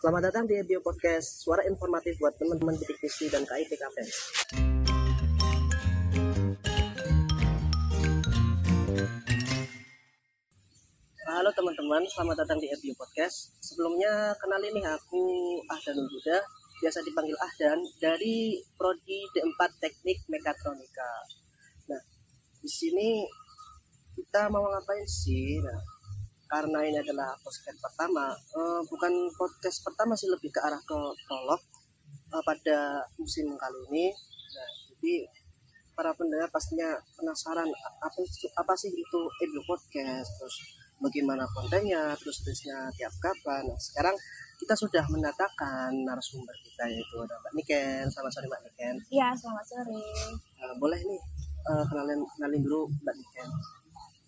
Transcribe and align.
Selamat 0.00 0.32
datang 0.32 0.48
di 0.48 0.56
Bio 0.64 0.80
Podcast, 0.80 1.44
suara 1.44 1.60
informatif 1.68 2.16
buat 2.16 2.32
teman-teman 2.40 2.72
bidik 2.72 2.96
misi 3.04 3.28
dan 3.28 3.44
KIP 3.44 3.76
KPS. 3.76 4.16
Halo 11.28 11.52
teman-teman, 11.52 12.00
selamat 12.08 12.32
datang 12.32 12.56
di 12.64 12.72
Bio 12.80 12.96
Podcast. 12.96 13.52
Sebelumnya 13.60 14.32
kenalin 14.40 14.72
nih 14.72 14.88
aku 14.88 15.20
Ahdan 15.68 16.00
Buda, 16.08 16.48
biasa 16.80 17.04
dipanggil 17.04 17.36
Ahdan 17.36 17.84
dari 18.00 18.56
prodi 18.80 19.28
D4 19.36 19.60
Teknik 19.84 20.24
Mekatronika. 20.32 21.12
Nah, 21.92 22.00
di 22.56 22.72
sini 22.72 23.28
kita 24.16 24.48
mau 24.48 24.64
ngapain 24.64 25.04
sih? 25.04 25.60
Nah, 25.60 25.99
karena 26.50 26.82
ini 26.82 26.98
adalah 26.98 27.30
podcast 27.38 27.78
pertama, 27.78 28.34
uh, 28.34 28.82
bukan 28.90 29.30
podcast 29.38 29.86
pertama 29.86 30.18
sih 30.18 30.26
lebih 30.26 30.50
ke 30.50 30.58
arah 30.58 30.82
ke 30.82 30.98
prolog 31.30 31.62
uh, 32.34 32.42
pada 32.42 33.06
musim 33.14 33.54
kali 33.54 33.78
ini. 33.94 34.10
Nah, 34.50 34.70
jadi 34.90 35.30
para 35.94 36.10
pendengar 36.18 36.50
pastinya 36.50 36.98
penasaran 37.14 37.70
apa 37.70 38.18
apa 38.58 38.72
sih 38.74 38.90
itu 38.90 39.18
audio 39.30 39.62
podcast, 39.62 40.26
terus 40.42 40.56
bagaimana 40.98 41.46
kontennya, 41.54 42.18
terus 42.18 42.42
terusnya 42.42 42.90
tiap 42.98 43.14
kapan. 43.22 43.70
Nah, 43.70 43.78
sekarang 43.78 44.18
kita 44.58 44.74
sudah 44.74 45.06
mendatangkan 45.06 45.94
narasumber 46.02 46.52
kita 46.66 46.84
yaitu 46.90 47.16
ada 47.22 47.38
Mbak 47.46 47.52
Niken. 47.62 48.04
Selamat 48.10 48.32
sore 48.34 48.46
Mbak 48.50 48.62
Niken. 48.66 48.94
Iya, 49.08 49.28
selamat 49.38 49.64
sore. 49.70 50.02
Uh, 50.60 50.74
boleh 50.82 50.98
nih 50.98 51.20
uh, 51.70 51.84
kenalin 51.86 52.20
kenalin 52.34 52.60
dulu 52.66 52.90
Mbak 53.06 53.14
Niken. 53.14 53.48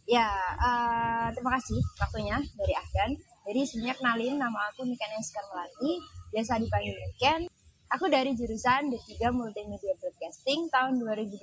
Ya, 0.02 0.26
uh, 0.58 1.30
terima 1.30 1.54
kasih 1.54 1.78
waktunya 2.02 2.34
dari 2.58 2.74
Ahdan. 2.74 3.10
Jadi 3.46 3.60
sebenarnya 3.62 3.96
kenalin 4.02 4.34
nama 4.34 4.58
aku 4.74 4.82
Niken 4.82 5.14
Eskar 5.14 5.46
Melati, 5.46 6.02
biasa 6.34 6.58
dipanggil 6.58 6.94
Niken. 6.98 7.40
Aku 7.92 8.08
dari 8.08 8.32
jurusan 8.32 8.88
D3 8.88 9.30
Multimedia 9.30 9.92
Broadcasting 10.00 10.66
tahun 10.72 10.96
2020. 10.96 11.38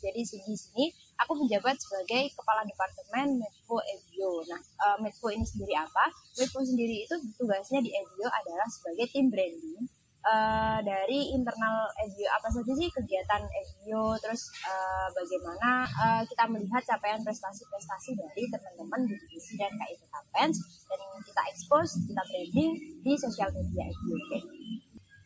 Jadi 0.00 0.20
di 0.22 0.56
sini 0.56 0.84
aku 1.18 1.34
menjabat 1.44 1.76
sebagai 1.76 2.30
Kepala 2.32 2.62
Departemen 2.64 3.42
Medfo 3.42 3.82
Edio. 3.84 4.48
Nah, 4.48 4.60
uh, 4.96 5.32
ini 5.34 5.44
sendiri 5.44 5.74
apa? 5.76 6.08
Medfo 6.40 6.62
sendiri 6.62 7.04
itu 7.04 7.14
tugasnya 7.36 7.84
di 7.84 7.90
Edio 7.92 8.30
adalah 8.32 8.64
sebagai 8.70 9.12
tim 9.12 9.28
branding 9.28 9.99
uh, 10.24 10.78
dari 10.84 11.32
internal 11.32 11.88
EDIO 12.04 12.28
apa 12.28 12.48
saja 12.52 12.72
sih 12.76 12.88
kegiatan 12.92 13.42
EDIO 13.44 14.16
terus 14.20 14.52
uh, 14.64 15.08
bagaimana 15.12 15.84
uh, 15.88 16.22
kita 16.28 16.44
melihat 16.48 16.82
capaian 16.84 17.20
prestasi-prestasi 17.24 18.16
dari 18.16 18.42
teman-teman 18.52 19.08
di 19.08 19.14
divisi 19.16 19.56
dan 19.56 19.72
KIP 19.72 20.02
Kapens 20.10 20.56
dan 20.88 21.00
kita 21.24 21.42
expose, 21.52 21.92
kita 22.04 22.22
branding 22.26 22.70
di 23.00 23.12
sosial 23.16 23.48
media 23.54 23.84
EDIO. 23.88 24.16
Okay. 24.28 24.42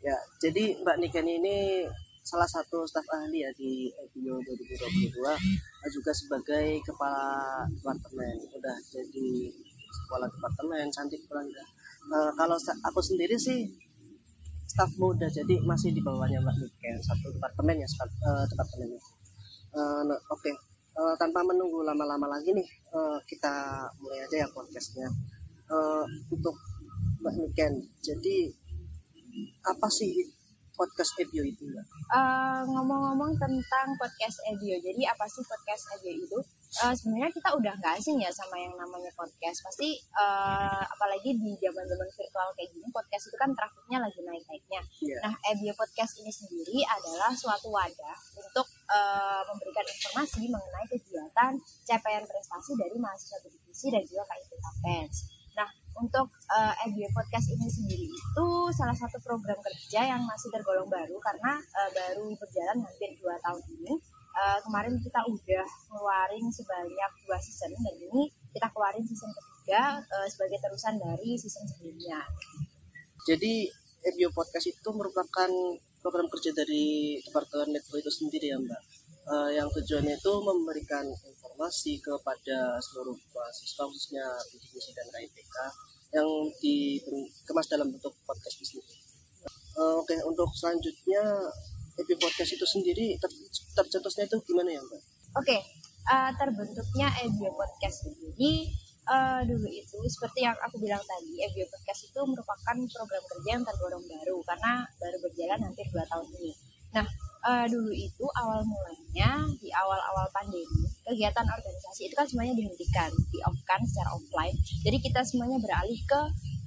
Ya, 0.04 0.16
jadi 0.36 0.84
Mbak 0.84 0.96
Niken 1.00 1.26
ini 1.26 1.88
salah 2.24 2.48
satu 2.48 2.88
staf 2.88 3.04
ahli 3.12 3.44
ya 3.44 3.50
di 3.52 3.92
EDIO 3.92 4.40
2022 4.40 5.92
juga 5.92 6.12
sebagai 6.16 6.80
kepala 6.80 7.68
departemen 7.68 8.36
udah 8.48 8.76
jadi 8.88 9.52
kepala 10.08 10.24
departemen 10.32 10.88
cantik 10.88 11.20
banget 11.28 11.68
uh, 12.08 12.32
kalau 12.32 12.56
aku 12.56 13.00
sendiri 13.04 13.36
sih 13.36 13.68
staf 14.74 14.90
muda 14.98 15.30
jadi 15.30 15.62
masih 15.62 15.94
di 15.94 16.02
bawahnya 16.02 16.42
Mbak 16.42 16.56
Niken 16.58 16.98
satu 16.98 17.30
departemen 17.30 17.78
ya 17.78 17.86
uh, 17.86 18.42
departemennya 18.50 18.98
uh, 19.70 20.02
nah, 20.02 20.18
oke 20.34 20.42
okay. 20.42 20.54
uh, 20.98 21.14
tanpa 21.14 21.46
menunggu 21.46 21.86
lama-lama 21.86 22.26
lagi 22.26 22.50
nih 22.50 22.66
uh, 22.90 23.22
kita 23.30 23.86
mulai 24.02 24.26
aja 24.26 24.42
ya 24.42 24.48
podcastnya 24.50 25.06
uh, 25.70 26.02
untuk 26.26 26.58
Mbak 27.22 27.34
Niken 27.38 27.86
jadi 28.02 28.50
apa 29.62 29.86
sih 29.94 30.10
podcast 30.74 31.14
Ebio 31.22 31.46
itu 31.46 31.70
ya? 31.70 31.82
ngomong-ngomong 32.66 33.38
tentang 33.38 33.94
podcast 33.94 34.42
Ebio, 34.50 34.74
jadi 34.82 35.06
apa 35.06 35.22
sih 35.30 35.42
podcast 35.46 35.86
Ebio 35.94 36.18
itu? 36.18 36.38
Uh, 36.82 36.94
sebenarnya 36.94 37.30
kita 37.30 37.48
udah 37.54 37.72
nggak 37.78 37.94
asing 38.00 38.18
ya 38.18 38.30
sama 38.34 38.58
yang 38.58 38.74
namanya 38.74 39.12
podcast. 39.14 39.62
Pasti 39.62 39.94
uh, 40.18 40.82
apalagi 40.82 41.38
di 41.38 41.54
zaman-zaman 41.62 42.08
virtual 42.10 42.48
kayak 42.58 42.70
gini, 42.74 42.86
podcast 42.90 43.24
itu 43.30 43.36
kan 43.38 43.50
trafficnya 43.54 43.98
lagi 44.02 44.20
naik-naiknya. 44.24 44.82
Yeah. 44.98 45.20
Nah, 45.22 45.34
Ebio 45.54 45.74
Podcast 45.78 46.18
ini 46.18 46.32
sendiri 46.32 46.82
adalah 46.82 47.30
suatu 47.36 47.70
wadah 47.70 48.18
untuk 48.40 48.66
uh, 48.90 49.42
memberikan 49.46 49.86
informasi 49.86 50.50
mengenai 50.50 50.86
kegiatan 50.90 51.52
capaian 51.86 52.24
prestasi 52.26 52.74
dari 52.74 52.96
mahasiswa 52.98 53.38
divisi 53.46 53.86
dan 53.94 54.02
juga 54.02 54.24
KIP 54.26 54.50
Kapens. 54.58 55.16
Nah, 55.54 55.70
untuk 56.02 56.26
uh, 56.50 56.74
Ebio 56.82 57.06
Podcast 57.14 57.46
ini 57.54 57.70
sendiri 57.70 58.10
itu 58.10 58.46
salah 58.74 58.96
satu 58.98 59.22
program 59.22 59.58
kerja 59.62 60.02
yang 60.02 60.22
masih 60.26 60.50
tergolong 60.50 60.90
baru 60.90 61.14
karena 61.22 61.62
uh, 61.62 61.90
baru 61.94 62.34
berjalan 62.34 62.82
hampir 62.82 63.14
dua 63.22 63.38
tahun 63.38 63.62
ini 63.78 63.94
uh, 64.34 64.58
kemarin 64.66 64.98
kita 64.98 65.20
udah 65.24 65.66
ngeluarin 65.90 66.46
sebanyak 66.50 67.12
dua 67.26 67.38
season 67.38 67.70
dan 67.72 67.94
ini 67.98 68.30
kita 68.50 68.66
keluarin 68.74 69.06
season 69.06 69.30
ketiga 69.30 70.02
uh, 70.02 70.26
sebagai 70.28 70.58
terusan 70.60 70.98
dari 70.98 71.38
season 71.38 71.64
sebelumnya. 71.70 72.20
Jadi 73.24 73.70
Ebio 74.04 74.28
Podcast 74.36 74.68
itu 74.68 74.90
merupakan 74.92 75.48
program 76.04 76.28
kerja 76.28 76.52
dari 76.52 77.16
Departemen 77.24 77.72
Netfo 77.72 77.96
itu 77.96 78.12
sendiri 78.12 78.52
ya 78.52 78.60
Mbak. 78.60 78.82
Uh, 79.24 79.48
yang 79.56 79.72
tujuannya 79.72 80.20
itu 80.20 80.32
memberikan 80.44 81.08
informasi 81.08 81.96
kepada 82.04 82.76
seluruh 82.84 83.16
mahasiswa 83.32 83.82
khususnya 83.88 84.26
Bidik 84.52 84.84
dan 84.92 85.08
KIPK 85.08 85.56
yang 86.12 86.28
dikemas 86.60 87.66
dalam 87.72 87.88
bentuk 87.88 88.12
podcast 88.28 88.60
di. 88.60 88.76
Uh, 89.74 90.04
Oke, 90.04 90.12
okay, 90.12 90.20
untuk 90.28 90.52
selanjutnya 90.52 91.24
Epi 91.94 92.14
Podcast 92.18 92.50
itu 92.58 92.66
sendiri 92.66 93.14
ter 93.22 93.30
tercetusnya 93.74 94.24
itu 94.30 94.36
gimana 94.46 94.70
ya 94.72 94.80
Mbak? 94.80 94.92
Oke, 94.94 95.02
okay. 95.34 95.60
uh, 96.08 96.30
eh, 96.30 96.30
terbentuknya 96.38 97.08
Ebio 97.26 97.50
Podcast 97.58 98.06
ini 98.06 98.70
uh, 99.10 99.42
dulu 99.44 99.66
itu 99.66 99.98
seperti 100.06 100.46
yang 100.46 100.56
aku 100.62 100.78
bilang 100.78 101.02
tadi, 101.02 101.42
Ebio 101.42 101.66
Podcast 101.68 102.08
itu 102.08 102.20
merupakan 102.22 102.76
program 102.94 103.24
kerja 103.26 103.48
yang 103.58 103.64
tergolong 103.66 104.04
baru 104.06 104.36
karena 104.46 104.72
baru 104.98 105.16
berjalan 105.20 105.60
hampir 105.66 105.86
dua 105.90 106.04
tahun 106.06 106.26
ini. 106.38 106.52
Nah, 106.94 107.06
uh, 107.42 107.66
dulu 107.66 107.90
itu 107.90 108.24
awal 108.38 108.62
mulanya 108.62 109.42
di 109.58 109.68
awal-awal 109.74 110.30
pandemi, 110.30 110.86
kegiatan 111.02 111.42
organisasi 111.42 112.06
itu 112.06 112.14
kan 112.14 112.26
semuanya 112.30 112.54
dihentikan, 112.54 113.10
di 113.34 113.38
off 113.42 113.58
kan 113.66 113.82
secara 113.82 114.14
offline. 114.14 114.54
Jadi 114.86 114.96
kita 115.02 115.20
semuanya 115.26 115.58
beralih 115.58 115.98
ke 116.06 116.20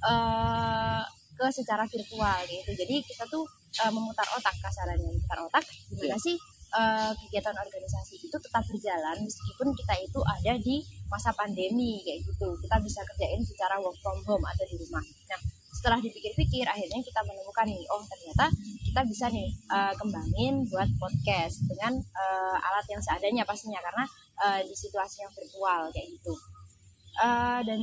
uh, 0.04 1.02
ke 1.38 1.46
secara 1.54 1.88
virtual 1.88 2.38
gitu. 2.44 2.70
Jadi 2.76 3.00
kita 3.06 3.24
tuh 3.32 3.46
uh, 3.80 3.92
memutar 3.94 4.26
otak 4.36 4.56
kasarannya 4.60 5.06
memutar 5.06 5.38
otak 5.44 5.64
gimana 5.88 6.16
yeah. 6.16 6.20
sih 6.20 6.36
uh, 6.78 7.12
kegiatan 7.26 7.56
organisasi 7.58 8.22
itu 8.22 8.36
tetap 8.38 8.62
berjalan 8.70 9.16
meskipun 9.26 9.74
kita 9.74 9.94
itu 9.98 10.20
ada 10.22 10.54
di 10.62 10.86
masa 11.10 11.34
pandemi 11.34 11.98
kayak 12.06 12.22
gitu. 12.22 12.48
Kita 12.62 12.78
bisa 12.78 13.02
kerjain 13.02 13.42
secara 13.42 13.82
work 13.82 13.98
from 13.98 14.22
home 14.22 14.46
atau 14.46 14.64
di 14.70 14.78
rumah. 14.78 15.02
Nah 15.02 15.40
setelah 15.78 16.02
dipikir-pikir 16.02 16.66
akhirnya 16.66 16.98
kita 17.06 17.20
menemukan 17.22 17.66
nih 17.70 17.86
oh 17.94 18.02
ternyata 18.02 18.50
kita 18.82 19.00
bisa 19.06 19.30
nih 19.30 19.46
uh, 19.70 19.94
kembangin 19.94 20.66
buat 20.66 20.90
podcast 20.98 21.62
dengan 21.70 21.94
uh, 21.98 22.56
alat 22.58 22.86
yang 22.90 22.98
seadanya 22.98 23.46
pastinya 23.46 23.78
karena 23.78 24.04
uh, 24.42 24.60
di 24.62 24.74
situasi 24.74 25.22
yang 25.22 25.32
virtual 25.34 25.90
kayak 25.94 26.08
gitu. 26.18 26.34
Uh, 27.18 27.60
dan 27.66 27.80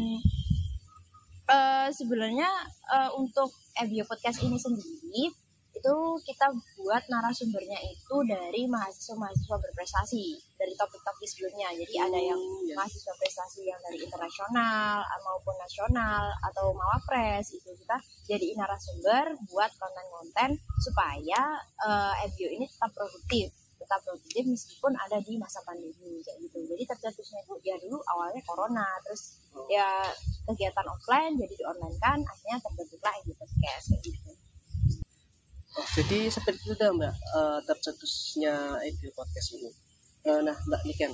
uh, 1.52 1.88
sebenarnya 1.92 2.48
uh, 2.92 3.12
untuk 3.16 3.52
Ebio 3.76 4.08
Podcast 4.08 4.40
ini 4.44 4.56
sendiri 4.56 5.45
itu 5.86 6.18
kita 6.26 6.50
buat 6.82 7.06
narasumbernya 7.06 7.78
itu 7.86 8.16
dari 8.26 8.66
mahasiswa-mahasiswa 8.66 9.54
berprestasi 9.54 10.34
dari 10.58 10.74
topik-topik 10.74 11.30
sebelumnya. 11.30 11.70
Jadi 11.78 11.94
hmm, 11.94 12.06
ada 12.10 12.20
yang 12.26 12.42
ya. 12.66 12.74
mahasiswa 12.74 13.14
prestasi 13.14 13.70
yang 13.70 13.78
dari 13.86 14.02
internasional 14.02 15.06
maupun 15.22 15.54
nasional 15.62 16.34
atau 16.42 16.74
mawapres 16.74 17.54
itu 17.54 17.70
kita 17.78 18.02
jadi 18.26 18.58
narasumber 18.58 19.38
buat 19.46 19.70
konten-konten 19.78 20.58
supaya 20.82 21.62
uh, 21.86 22.18
eh, 22.18 22.34
FBO 22.34 22.50
ini 22.50 22.66
tetap 22.66 22.90
produktif 22.90 23.54
tetap 23.78 24.02
produktif 24.02 24.44
meskipun 24.50 24.98
ada 24.98 25.22
di 25.22 25.38
masa 25.38 25.62
pandemi 25.62 26.18
kayak 26.26 26.42
gitu. 26.42 26.58
Jadi 26.66 26.84
tercetusnya 26.90 27.46
itu 27.46 27.54
ya 27.62 27.78
dulu 27.78 28.02
awalnya 28.10 28.42
corona, 28.42 28.88
terus 29.06 29.38
oh. 29.54 29.70
ya 29.70 30.02
kegiatan 30.50 30.88
offline 30.90 31.38
jadi 31.38 31.54
di 31.54 31.62
online 31.62 31.98
kan, 32.02 32.18
akhirnya 32.18 32.58
terbentuklah 32.66 33.14
ini 33.22 33.38
podcast 33.38 33.94
kayak 33.94 34.02
gitu. 34.10 34.25
Jadi 35.76 36.32
seperti 36.32 36.72
itu 36.72 36.76
dah 36.80 36.88
mbak 36.96 37.12
uh, 37.36 37.60
tercetusnya 37.68 38.80
Ebio 38.80 39.12
Podcast 39.12 39.60
ini. 39.60 39.68
Uh, 40.24 40.40
nah 40.40 40.56
mbak 40.72 40.82
Niken, 40.88 41.12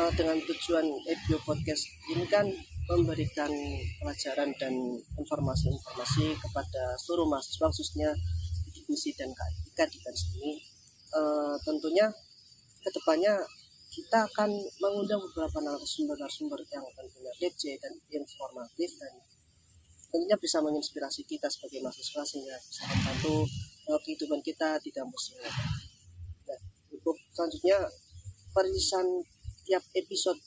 uh, 0.00 0.10
dengan 0.16 0.40
tujuan 0.40 0.88
Ebio 1.04 1.36
Podcast 1.44 1.84
ini 2.08 2.24
kan 2.24 2.48
memberikan 2.88 3.52
pelajaran 4.00 4.56
dan 4.56 4.72
informasi-informasi 5.20 6.36
kepada 6.36 6.96
seluruh 7.00 7.28
mahasiswa 7.28 7.68
khususnya 7.68 8.08
divisi 8.72 9.12
dan 9.16 9.32
KIK 9.32 9.78
di 9.92 9.98
ini. 10.40 10.52
Uh, 11.12 11.60
tentunya 11.60 12.08
ke 12.80 12.88
depannya 12.88 13.36
kita 13.92 14.26
akan 14.32 14.50
mengundang 14.80 15.20
beberapa 15.28 15.60
narasumber-narasumber 15.60 16.60
yang 16.72 16.84
tentunya 16.96 17.32
DC 17.36 17.78
dan 17.78 17.92
informatif 18.10 18.90
dan 18.96 19.12
tentunya 20.14 20.38
bisa 20.38 20.62
menginspirasi 20.62 21.26
kita 21.26 21.50
sebagai 21.50 21.82
mahasiswa 21.82 22.22
sehingga 22.22 22.54
bisa 22.70 22.86
membantu 22.86 23.50
uh, 23.90 23.98
kehidupan 23.98 24.38
kita 24.46 24.78
di 24.78 24.94
kampus 24.94 25.34
ini. 25.34 25.50
Nah, 26.46 26.58
untuk 26.94 27.18
selanjutnya 27.34 27.82
perisan 28.54 29.26
tiap 29.66 29.82
episode 29.98 30.38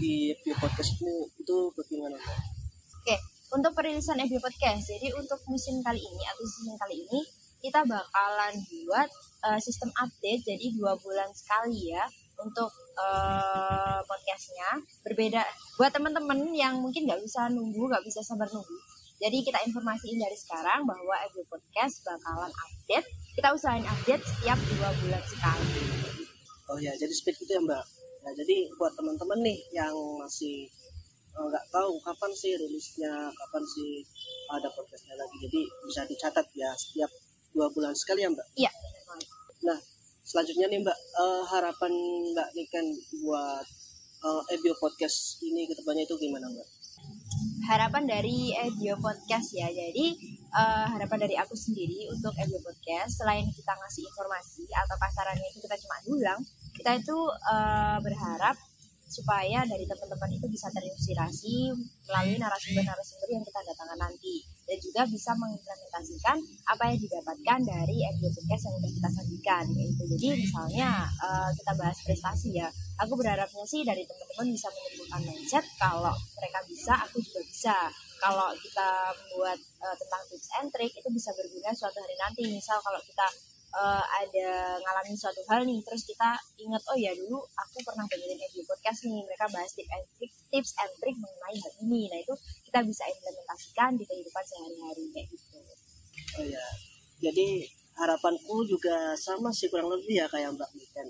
di 0.00 0.32
Bio 0.40 0.56
Podcast 0.56 0.96
ini 1.04 1.28
itu 1.36 1.56
bagaimana 1.76 2.16
Oke, 2.16 3.16
untuk 3.52 3.76
perilisan 3.76 4.16
Ebio 4.16 4.40
Podcast, 4.40 4.88
jadi 4.88 5.12
untuk 5.12 5.44
musim 5.44 5.84
kali 5.84 6.00
ini 6.00 6.24
atau 6.32 6.44
season 6.48 6.80
kali 6.80 7.04
ini 7.04 7.20
kita 7.60 7.84
bakalan 7.84 8.56
buat 8.64 9.08
uh, 9.44 9.60
sistem 9.60 9.92
update 10.00 10.48
jadi 10.48 10.72
dua 10.72 10.96
bulan 10.96 11.28
sekali 11.36 11.92
ya 11.92 12.08
untuk 12.40 12.70
uh, 12.96 14.00
podcastnya 14.04 14.80
berbeda 15.04 15.44
buat 15.76 15.92
teman-teman 15.92 16.50
yang 16.56 16.80
mungkin 16.80 17.04
nggak 17.04 17.20
bisa 17.20 17.48
nunggu 17.52 17.88
nggak 17.88 18.04
bisa 18.04 18.24
sabar 18.24 18.48
nunggu 18.50 18.76
jadi 19.20 19.36
kita 19.44 19.60
informasiin 19.68 20.16
dari 20.16 20.36
sekarang 20.36 20.88
bahwa 20.88 21.14
Ebio 21.28 21.44
Podcast 21.52 22.00
bakalan 22.08 22.48
update 22.48 23.08
kita 23.36 23.48
usahain 23.52 23.84
update 23.84 24.24
setiap 24.24 24.56
dua 24.56 24.88
bulan 25.04 25.22
sekali 25.28 25.68
oh 26.72 26.78
ya 26.80 26.96
jadi 26.96 27.12
speed 27.12 27.36
itu 27.44 27.52
ya 27.56 27.62
mbak 27.62 27.84
Nah, 28.20 28.32
jadi 28.36 28.68
buat 28.76 28.92
teman-teman 28.96 29.40
nih 29.40 29.58
yang 29.72 29.96
masih 30.20 30.68
eh, 31.32 31.44
nggak 31.48 31.66
uh, 31.66 31.70
tahu 31.72 31.92
kapan 32.04 32.32
sih 32.36 32.52
rilisnya, 32.56 33.32
kapan 33.32 33.62
sih 33.64 34.04
ada 34.52 34.68
podcastnya 34.76 35.16
lagi. 35.16 35.36
Jadi 35.48 35.60
bisa 35.88 36.02
dicatat 36.04 36.46
ya 36.52 36.70
setiap 36.76 37.10
dua 37.56 37.66
bulan 37.72 37.96
sekali 37.96 38.22
ya 38.24 38.30
Mbak. 38.30 38.46
Iya. 38.60 38.72
Selanjutnya 40.30 40.70
nih 40.70 40.78
Mbak 40.86 40.98
uh, 41.18 41.42
harapan 41.50 41.90
Mbak 42.30 42.48
Niken 42.54 42.86
buat 43.26 43.66
uh, 44.22 44.42
Ebio 44.54 44.78
Podcast 44.78 45.42
ini 45.42 45.66
ke 45.66 45.74
depannya 45.74 46.06
itu 46.06 46.14
gimana 46.22 46.46
Mbak? 46.46 46.68
Harapan 47.66 48.06
dari 48.06 48.54
Ebio 48.54 48.94
Podcast 49.02 49.50
ya. 49.58 49.66
Jadi 49.66 50.14
uh, 50.54 50.86
harapan 50.86 51.26
dari 51.26 51.34
aku 51.34 51.58
sendiri 51.58 52.06
untuk 52.14 52.30
Ebio 52.38 52.62
Podcast 52.62 53.18
selain 53.18 53.42
kita 53.50 53.74
ngasih 53.74 54.06
informasi 54.06 54.70
atau 54.70 54.94
kasarannya 55.02 55.50
itu 55.50 55.58
kita 55.66 55.74
cuma 55.82 55.98
dulang 56.06 56.38
kita 56.78 56.94
itu 56.94 57.18
uh, 57.50 57.98
berharap 57.98 58.54
supaya 59.10 59.66
dari 59.66 59.82
teman-teman 59.90 60.30
itu 60.30 60.46
bisa 60.46 60.70
terinspirasi 60.70 61.74
melalui 62.06 62.38
narasumber-narasumber 62.38 63.28
yang 63.34 63.42
kita 63.42 63.60
datangkan 63.66 63.98
nanti 63.98 64.46
dan 64.70 64.78
juga 64.78 65.02
bisa 65.10 65.34
mengimplementasikan 65.34 66.38
apa 66.70 66.82
yang 66.94 66.98
didapatkan 67.02 67.58
dari 67.66 68.06
audio 68.06 68.30
podcast 68.30 68.62
yang 68.70 68.74
sudah 68.78 68.92
kita 68.94 69.08
sajikan 69.18 69.64
yaitu 69.74 70.02
jadi 70.14 70.26
misalnya 70.38 70.88
uh, 71.18 71.50
kita 71.58 71.72
bahas 71.74 71.98
prestasi 72.06 72.54
ya. 72.54 72.70
Aku 73.02 73.18
berharapnya 73.18 73.66
sih 73.66 73.82
dari 73.82 74.06
teman-teman 74.06 74.54
bisa 74.54 74.70
menumbuhkan 74.70 75.20
mindset 75.26 75.64
kalau 75.80 76.14
mereka 76.38 76.58
bisa 76.70 76.94
aku 77.02 77.18
juga 77.18 77.40
bisa. 77.42 77.76
Kalau 78.20 78.52
kita 78.52 78.88
membuat 79.16 79.58
uh, 79.80 79.96
tentang 79.96 80.22
tips 80.28 80.48
and 80.60 80.68
trick 80.70 80.92
itu 80.92 81.08
bisa 81.10 81.32
berguna 81.34 81.72
suatu 81.74 81.98
hari 81.98 82.14
nanti. 82.20 82.44
Misal 82.46 82.78
kalau 82.84 83.00
kita 83.02 83.26
uh, 83.74 84.04
ada 84.04 84.76
ngalamin 84.82 85.16
suatu 85.16 85.40
hal 85.48 85.64
nih 85.64 85.80
terus 85.82 86.04
kita 86.04 86.36
ingat 86.60 86.82
oh 86.90 86.98
ya 87.00 87.16
dulu 87.16 87.40
aku 87.40 87.78
pernah 87.82 88.04
dengerin 88.06 88.38
di 88.38 88.62
podcast 88.68 89.08
nih. 89.08 89.24
Mereka 89.24 89.46
bahas 89.50 89.72
tips 89.72 89.90
and 89.90 90.06
trick 90.14 90.32
tips 90.52 90.70
and 90.78 90.92
trick 91.00 91.16
mengenai 91.16 91.56
hal 91.56 91.72
ini. 91.88 92.02
Nah 92.12 92.18
itu 92.20 92.34
kita 92.70 92.86
bisa 92.86 93.02
implementasikan 93.02 93.98
di 93.98 94.06
kehidupan 94.06 94.44
sehari-hari 94.46 95.04
kayak 95.10 95.26
gitu. 95.34 95.58
Oh 96.38 96.46
ya 96.46 96.66
jadi 97.18 97.66
harapanku 97.98 98.62
juga 98.64 99.12
sama 99.18 99.50
sih 99.50 99.66
kurang 99.66 99.90
lebih 99.90 100.22
ya 100.22 100.26
kayak 100.30 100.54
Mbak 100.54 100.70
Mikan 100.78 101.08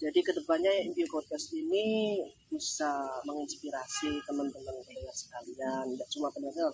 jadi 0.00 0.18
ke 0.24 0.32
depannya 0.32 0.72
Info 0.82 1.20
Podcast 1.20 1.52
ini 1.52 2.18
bisa 2.48 2.90
menginspirasi 3.28 4.24
teman-teman 4.24 4.74
pendengar 4.82 5.14
sekalian 5.14 5.84
tidak 5.94 6.08
cuma 6.10 6.28
pendengar. 6.34 6.72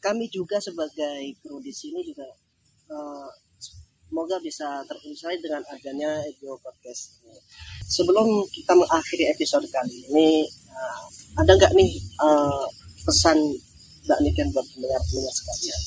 Kami 0.00 0.30
juga 0.32 0.56
sebagai 0.62 1.34
kru 1.44 1.60
di 1.60 1.68
sini 1.74 2.00
juga 2.06 2.24
uh, 2.88 3.28
Semoga 4.14 4.38
bisa 4.38 4.78
terinspirasi 4.86 5.42
dengan 5.42 5.66
adanya 5.74 6.22
Ego 6.30 6.54
Podcast 6.62 7.18
ini. 7.18 7.34
Sebelum 7.82 8.46
kita 8.46 8.78
mengakhiri 8.78 9.26
episode 9.26 9.66
kali 9.74 10.06
ini, 10.06 10.46
uh, 10.70 11.02
ada 11.42 11.58
nggak 11.58 11.74
nih 11.74 11.98
uh, 12.22 12.62
pesan 13.02 13.34
Mbak 14.04 14.20
Niken 14.20 14.48
buat 14.52 14.66
pendengar-pendengar 14.68 15.32
sekalian? 15.32 15.80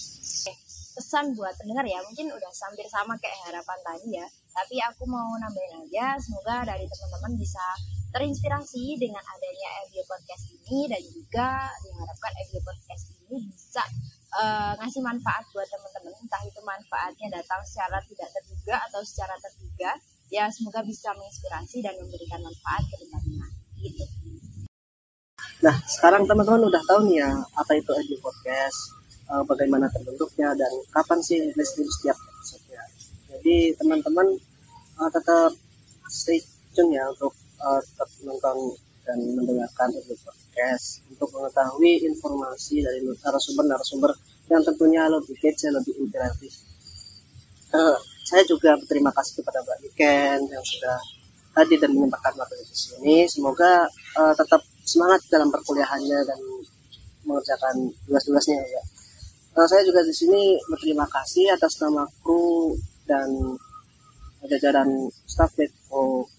Pesan 0.97 1.25
buat 1.37 1.53
pendengar 1.61 1.85
ya, 1.85 2.01
mungkin 2.01 2.33
udah 2.33 2.51
hampir 2.65 2.89
sama 2.89 3.13
kayak 3.21 3.37
harapan 3.45 3.77
tadi 3.85 4.17
ya. 4.17 4.25
Tapi 4.57 4.81
aku 4.89 5.05
mau 5.05 5.37
nambahin 5.37 5.85
aja, 5.85 6.17
semoga 6.17 6.65
dari 6.65 6.89
teman-teman 6.89 7.37
bisa 7.37 7.61
terinspirasi 8.09 8.97
dengan 8.97 9.21
adanya 9.21 9.69
Audio 9.85 10.01
Podcast 10.09 10.49
ini 10.49 10.89
dan 10.89 11.01
juga 11.05 11.69
diharapkan 11.85 12.31
Audio 12.41 12.61
Podcast 12.65 13.03
ini 13.29 13.37
bisa 13.53 13.85
uh, 14.33 14.73
ngasih 14.81 15.05
manfaat 15.05 15.45
buat 15.53 15.69
teman-teman 15.69 16.17
entah 16.17 16.41
itu 16.41 16.61
manfaatnya 16.65 17.27
datang 17.37 17.61
secara 17.69 18.01
tidak 18.09 18.33
terduga 18.33 18.81
atau 18.89 19.05
secara 19.05 19.37
terduga 19.37 19.91
ya 20.33 20.49
semoga 20.49 20.81
bisa 20.81 21.13
menginspirasi 21.13 21.85
dan 21.85 21.93
memberikan 22.01 22.41
manfaat 22.41 22.81
ke 22.89 22.95
depannya 23.05 23.45
gitu 23.85 24.16
nah 25.57 25.75
sekarang 25.89 26.23
teman-teman 26.29 26.69
udah 26.69 26.83
tahu 26.85 27.09
nih 27.09 27.25
ya 27.25 27.31
apa 27.57 27.71
itu 27.73 27.89
audio 27.89 28.17
podcast 28.21 28.77
uh, 29.31 29.41
bagaimana 29.43 29.89
terbentuknya 29.89 30.53
dan 30.53 30.71
kapan 30.93 31.19
sih 31.25 31.41
rilis 31.41 31.73
setiap 31.73 32.17
episode 32.17 32.67
jadi 33.37 33.75
teman-teman 33.77 34.27
uh, 35.01 35.09
tetap 35.13 35.53
stay 36.09 36.39
tune 36.73 36.93
ya 36.93 37.05
untuk 37.09 37.33
uh, 37.61 37.79
tetap 37.81 38.09
nonton 38.23 38.77
dan 39.07 39.17
mendengarkan 39.39 39.87
audio 39.95 40.15
podcast 40.19 40.99
untuk 41.07 41.31
mengetahui 41.31 42.03
informasi 42.11 42.83
dari 42.83 42.99
narasumber-narasumber 43.07 44.11
yang 44.51 44.63
tentunya 44.63 45.07
lebih 45.07 45.35
kece, 45.39 45.71
lebih 45.71 45.95
interaktif. 45.95 46.51
Uh, 47.71 47.95
saya 48.27 48.43
juga 48.43 48.75
berterima 48.75 49.11
kasih 49.15 49.39
kepada 49.39 49.63
Mbak 49.63 49.77
Niken 49.83 50.39
yang 50.51 50.63
sudah 50.63 50.97
hadir 51.55 51.79
dan 51.79 51.95
menyempatkan 51.95 52.35
waktu 52.35 52.59
di 52.63 52.75
sini. 52.75 53.17
Semoga 53.31 53.87
uh, 54.19 54.33
tetap 54.35 54.63
semangat 54.87 55.19
dalam 55.27 55.51
perkuliahannya 55.51 56.19
dan 56.23 56.39
mengerjakan 57.27 57.91
tugas-tugasnya 58.07 58.63
ya. 58.63 58.83
Uh, 59.57 59.67
saya 59.67 59.83
juga 59.83 59.99
di 60.05 60.13
sini 60.15 60.55
berterima 60.71 61.03
kasih 61.11 61.51
atas 61.51 61.81
nama 61.83 62.07
kru 62.23 62.77
dan 63.03 63.27
jajaran 64.47 65.11
staff 65.27 65.51
Betco 65.59 66.31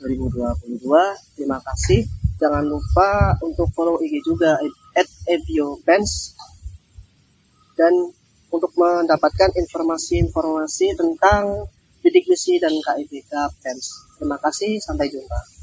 2022. 0.00 0.80
Terima 1.36 1.60
kasih. 1.60 2.00
Jangan 2.36 2.64
lupa 2.64 3.36
untuk 3.44 3.68
follow 3.72 4.00
IG 4.00 4.24
juga 4.24 4.56
at 4.96 5.08
dan 7.76 7.92
untuk 8.48 8.72
mendapatkan 8.72 9.52
informasi-informasi 9.52 10.96
tentang 10.96 11.68
bidik 12.00 12.24
misi 12.30 12.56
dan 12.56 12.72
KIBK 12.72 13.32
PEMS. 13.60 13.86
Terima 14.16 14.38
kasih, 14.40 14.80
sampai 14.80 15.10
jumpa. 15.12 15.55